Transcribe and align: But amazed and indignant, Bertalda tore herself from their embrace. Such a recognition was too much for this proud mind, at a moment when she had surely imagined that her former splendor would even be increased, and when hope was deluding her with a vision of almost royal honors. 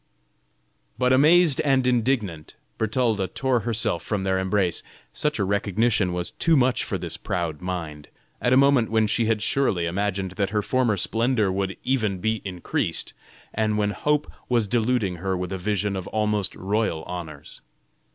But 0.97 1.13
amazed 1.13 1.61
and 1.61 1.85
indignant, 1.85 2.55
Bertalda 2.79 3.27
tore 3.27 3.59
herself 3.59 4.01
from 4.01 4.23
their 4.23 4.39
embrace. 4.39 4.81
Such 5.13 5.37
a 5.37 5.43
recognition 5.43 6.11
was 6.11 6.31
too 6.31 6.57
much 6.57 6.83
for 6.83 6.97
this 6.97 7.17
proud 7.17 7.61
mind, 7.61 8.07
at 8.41 8.51
a 8.51 8.57
moment 8.57 8.89
when 8.89 9.05
she 9.05 9.27
had 9.27 9.43
surely 9.43 9.85
imagined 9.85 10.31
that 10.37 10.49
her 10.49 10.63
former 10.63 10.97
splendor 10.97 11.51
would 11.51 11.77
even 11.83 12.17
be 12.17 12.41
increased, 12.43 13.13
and 13.53 13.77
when 13.77 13.91
hope 13.91 14.25
was 14.49 14.67
deluding 14.67 15.17
her 15.17 15.37
with 15.37 15.51
a 15.51 15.59
vision 15.59 15.95
of 15.95 16.07
almost 16.07 16.55
royal 16.55 17.03
honors. 17.03 17.61